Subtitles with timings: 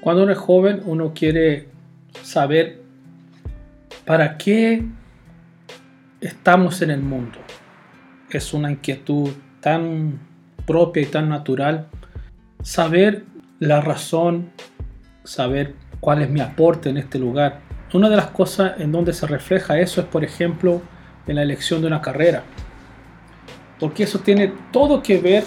[0.00, 1.68] Cuando uno es joven, uno quiere
[2.22, 2.82] saber
[4.04, 4.84] para qué
[6.20, 7.38] estamos en el mundo.
[8.30, 9.30] Es una inquietud
[9.60, 10.20] tan
[10.66, 11.88] propia y tan natural.
[12.62, 13.24] Saber
[13.58, 14.50] la razón,
[15.24, 17.60] saber cuál es mi aporte en este lugar.
[17.92, 20.80] Una de las cosas en donde se refleja eso es, por ejemplo,
[21.26, 22.44] en la elección de una carrera.
[23.80, 25.44] Porque eso tiene todo que ver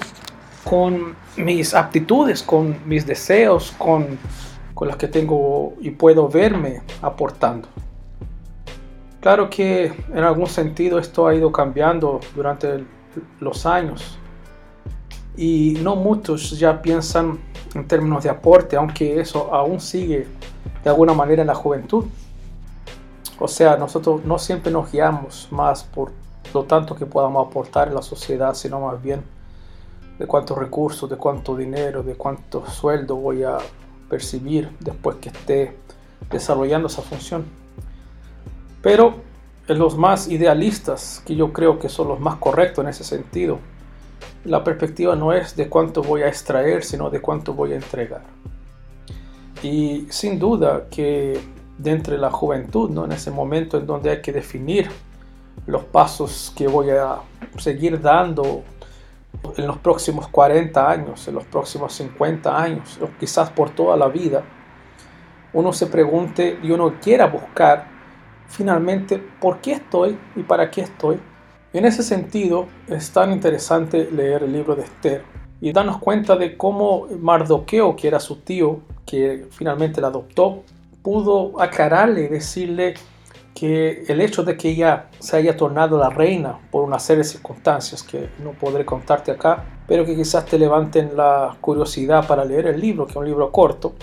[0.64, 4.20] con mis aptitudes, con mis deseos, con,
[4.74, 7.68] con las que tengo y puedo verme aportando.
[9.20, 12.84] Claro que en algún sentido esto ha ido cambiando durante
[13.40, 14.18] los años
[15.38, 17.40] y no muchos ya piensan
[17.76, 20.28] en términos de aporte, aunque eso aún sigue
[20.84, 22.06] de alguna manera en la juventud.
[23.40, 26.12] O sea, nosotros no siempre nos guiamos más por
[26.54, 29.24] lo tanto que podamos aportar en la sociedad, sino más bien
[30.22, 33.58] de cuántos recursos, de cuánto dinero, de cuánto sueldo voy a
[34.08, 35.76] percibir después que esté
[36.30, 37.44] desarrollando esa función.
[38.84, 39.16] Pero
[39.68, 43.58] los más idealistas, que yo creo que son los más correctos en ese sentido,
[44.46, 48.22] la perspectiva no es de cuánto voy a extraer, sino de cuánto voy a entregar.
[49.64, 51.42] Y sin duda que
[51.80, 53.06] de entre la juventud, ¿no?
[53.06, 54.88] en ese momento en donde hay que definir
[55.66, 57.22] los pasos que voy a
[57.58, 58.62] seguir dando
[59.58, 64.08] en los próximos 40 años, en los próximos 50 años, o quizás por toda la
[64.08, 64.44] vida,
[65.54, 67.88] uno se pregunte y uno quiera buscar
[68.48, 71.20] finalmente por qué estoy y para qué estoy.
[71.74, 75.24] En ese sentido, es tan interesante leer el libro de Esther
[75.62, 80.64] y darnos cuenta de cómo Mardoqueo, que era su tío, que finalmente la adoptó,
[81.02, 82.96] pudo aclararle y decirle
[83.54, 87.30] que el hecho de que ella se haya tornado la reina por una serie de
[87.30, 92.68] circunstancias que no podré contarte acá, pero que quizás te levanten la curiosidad para leer
[92.68, 93.94] el libro, que es un libro corto,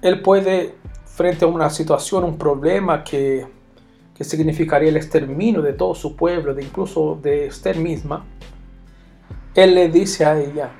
[0.00, 3.46] él puede, frente a una situación, un problema que,
[4.14, 8.24] que significaría el exterminio de todo su pueblo, de incluso de Esther misma,
[9.54, 10.70] él le dice a ella,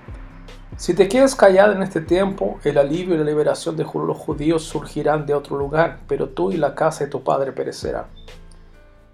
[0.77, 4.65] si te quedas callada en este tiempo, el alivio y la liberación de los judíos
[4.65, 8.07] surgirán de otro lugar, pero tú y la casa de tu padre perecerán.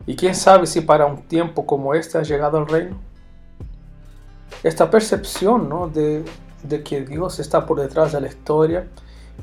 [0.06, 2.96] ¿Y quién sabe si para un tiempo como este has llegado al reino?
[4.62, 5.88] Esta percepción ¿no?
[5.88, 6.24] de,
[6.62, 8.86] de que Dios está por detrás de la historia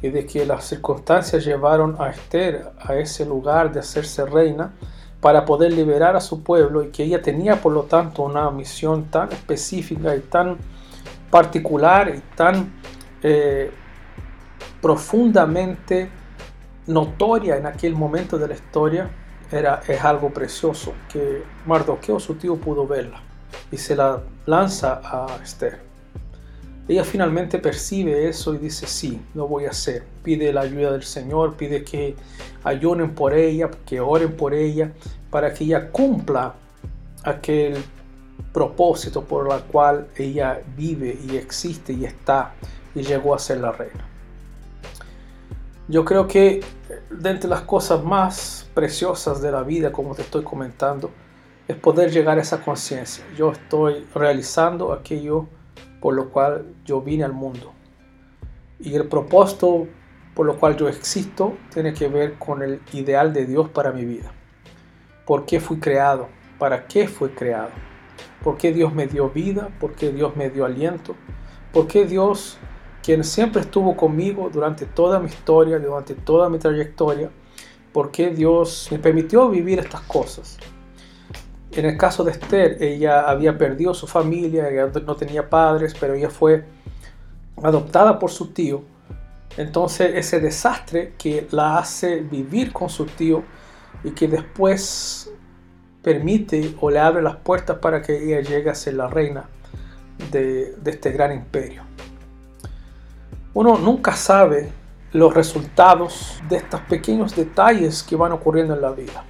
[0.01, 4.73] y de que las circunstancias llevaron a Esther a ese lugar de hacerse reina
[5.22, 9.05] para poder liberar a su pueblo y que ella tenía por lo tanto una misión
[9.05, 10.57] tan específica y tan
[11.29, 12.73] particular y tan
[13.23, 13.71] eh,
[14.81, 16.09] profundamente
[16.88, 19.09] notoria en aquel momento de la historia
[19.51, 23.21] era, es algo precioso que Mardoqueo, su tío, pudo verla
[23.71, 25.79] y se la lanza a Esther.
[26.87, 30.05] Ella finalmente percibe eso y dice, sí, lo voy a hacer.
[30.23, 32.16] Pide la ayuda del Señor, pide que
[32.63, 34.93] ayunen por ella, que oren por ella,
[35.29, 36.53] para que ella cumpla
[37.23, 37.75] aquel
[38.53, 42.53] propósito por el cual ella vive y existe y está
[42.95, 44.05] y llegó a ser la reina.
[45.87, 46.61] Yo creo que
[47.09, 51.11] de entre las cosas más preciosas de la vida, como te estoy comentando,
[51.67, 53.23] es poder llegar a esa conciencia.
[53.37, 55.47] Yo estoy realizando aquello
[56.01, 57.73] por lo cual yo vine al mundo.
[58.79, 59.87] Y el propósito
[60.35, 64.05] por lo cual yo existo tiene que ver con el ideal de Dios para mi
[64.05, 64.31] vida.
[65.25, 66.27] ¿Por qué fui creado?
[66.59, 67.71] ¿Para qué fui creado?
[68.43, 69.69] ¿Por qué Dios me dio vida?
[69.79, 71.15] ¿Por qué Dios me dio aliento?
[71.73, 72.57] ¿Por qué Dios,
[73.03, 77.29] quien siempre estuvo conmigo durante toda mi historia, durante toda mi trayectoria,
[77.93, 80.57] por qué Dios me permitió vivir estas cosas?
[81.71, 86.13] En el caso de Esther, ella había perdido su familia, ella no tenía padres, pero
[86.13, 86.65] ella fue
[87.61, 88.83] adoptada por su tío.
[89.57, 93.43] Entonces ese desastre que la hace vivir con su tío
[94.03, 95.31] y que después
[96.07, 99.44] permite o le abre las puertas para que ella llegue a ser la reina
[100.31, 101.81] de, este gran imperio.
[103.53, 104.70] Uno nunca sabe
[105.11, 109.26] los resultados de estos pequeños detalles que van ocurriendo en la vida.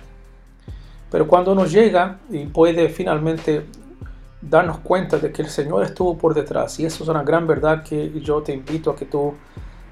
[1.10, 3.66] Pero cuando uno llega y puede finalmente
[4.40, 7.82] darnos cuenta de que el Señor estuvo por detrás, y eso es una gran verdad
[7.82, 9.34] que yo te invito a que tú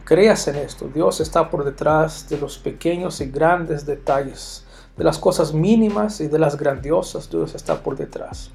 [0.04, 0.88] creas en esto.
[0.94, 4.64] Dios está por detrás de los pequeños y grandes detalles
[4.97, 8.51] de las cosas mínimas y de las grandiosas, Dios está por detrás.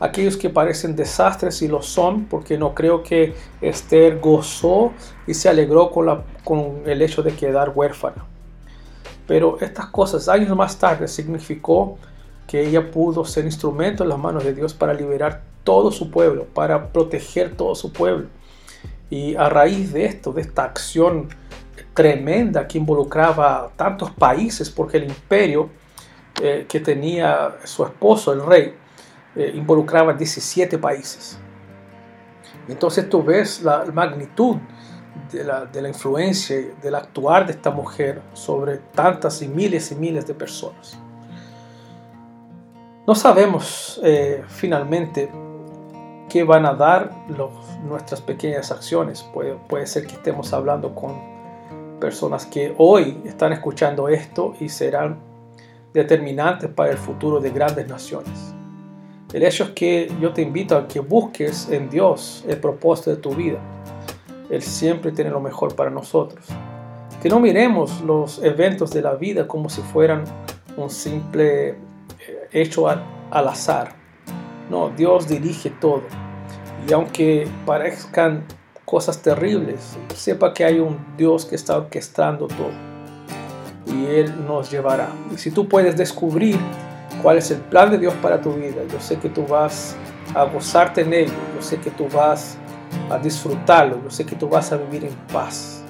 [0.00, 4.92] Aquellos que parecen desastres y lo son, porque no creo que Esther gozó
[5.26, 8.24] y se alegró con, la, con el hecho de quedar huérfana.
[9.26, 11.98] Pero estas cosas, años más tarde, significó
[12.48, 16.46] que ella pudo ser instrumento en las manos de Dios para liberar todo su pueblo,
[16.46, 18.26] para proteger todo su pueblo.
[19.10, 21.28] Y a raíz de esto, de esta acción
[22.00, 25.68] tremenda que involucraba tantos países, porque el imperio
[26.40, 28.74] eh, que tenía su esposo, el rey,
[29.36, 31.38] eh, involucraba 17 países.
[32.68, 34.56] Entonces tú ves la magnitud
[35.30, 39.96] de la, de la influencia, del actuar de esta mujer sobre tantas y miles y
[39.96, 40.98] miles de personas.
[43.06, 45.30] No sabemos eh, finalmente
[46.30, 47.50] qué van a dar los,
[47.84, 49.22] nuestras pequeñas acciones.
[49.34, 51.39] Puede, puede ser que estemos hablando con
[52.00, 55.20] personas que hoy están escuchando esto y serán
[55.92, 58.54] determinantes para el futuro de grandes naciones.
[59.32, 63.16] El hecho es que yo te invito a que busques en Dios el propósito de
[63.18, 63.60] tu vida.
[64.50, 66.44] Él siempre tiene lo mejor para nosotros.
[67.22, 70.24] Que no miremos los eventos de la vida como si fueran
[70.76, 71.76] un simple
[72.52, 73.92] hecho al, azar.
[74.68, 76.02] No, Dios dirige todo.
[76.88, 78.44] Y aunque parezcan
[78.90, 82.72] cosas terribles, sepa que hay un Dios que está orquestando todo.
[83.86, 85.10] Y Él nos llevará.
[85.32, 86.58] Y si tú puedes descubrir
[87.22, 89.94] cuál es el plan de Dios para tu vida, yo sé que tú vas
[90.34, 92.58] a gozarte en ello, yo sé que tú vas
[93.10, 95.84] a disfrutarlo, yo sé que tú vas a vivir en paz.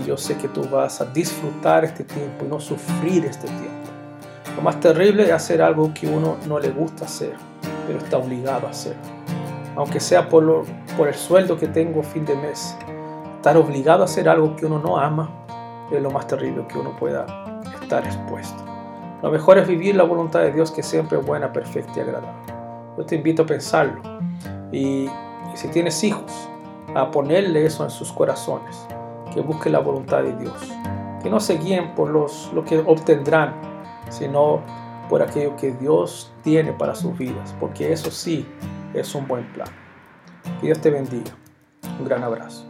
[0.00, 3.90] Y yo sé que tú vas a disfrutar este tiempo y no sufrir este tiempo.
[4.54, 7.34] Lo más terrible es hacer algo que uno no le gusta hacer,
[7.88, 8.94] pero está obligado a hacer.
[9.76, 10.64] Aunque sea por,
[10.98, 12.76] el sueldo que tengo fin de mes.
[13.36, 15.30] Estar obligado a hacer algo que uno no ama
[15.92, 17.26] es lo más terrible que uno pueda
[17.80, 18.64] estar expuesto.
[19.22, 22.54] Lo mejor es vivir la voluntad de Dios que siempre es buena, perfecta y agradable.
[22.96, 24.00] Yo te invito a pensarlo.
[24.72, 25.10] Y, y
[25.54, 26.48] si tienes hijos,
[26.94, 28.86] a ponerle eso en sus corazones.
[29.32, 30.72] Que busquen la voluntad de Dios.
[31.22, 33.54] Que no se guíen por los, lo que obtendrán
[34.08, 34.60] sino
[35.08, 38.46] por aquello que Dios tiene para sus vidas, porque eso sí
[39.00, 39.68] es un buen plan.
[40.62, 41.32] Dios te bendiga.
[41.98, 42.65] Un gran abrazo.